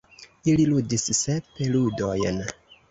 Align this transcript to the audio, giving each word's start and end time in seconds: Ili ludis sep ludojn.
Ili 0.53 0.65
ludis 0.71 1.07
sep 1.21 1.63
ludojn. 1.77 2.45